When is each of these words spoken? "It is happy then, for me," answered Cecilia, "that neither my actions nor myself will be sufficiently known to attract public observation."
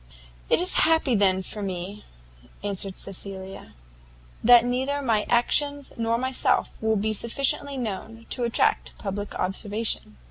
"It 0.49 0.59
is 0.59 0.73
happy 0.89 1.13
then, 1.13 1.43
for 1.43 1.61
me," 1.61 2.05
answered 2.63 2.97
Cecilia, 2.97 3.75
"that 4.43 4.65
neither 4.65 4.99
my 4.99 5.27
actions 5.29 5.93
nor 5.95 6.17
myself 6.17 6.71
will 6.81 6.95
be 6.95 7.13
sufficiently 7.13 7.77
known 7.77 8.25
to 8.31 8.43
attract 8.43 8.97
public 8.97 9.35
observation." 9.35 10.17